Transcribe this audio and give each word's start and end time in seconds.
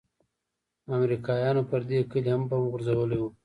امريکايانو 0.95 1.61
پر 1.69 1.81
دې 1.89 1.99
كلي 2.11 2.29
هم 2.33 2.43
بم 2.49 2.61
غورځولي 2.71 3.17
وو. 3.19 3.29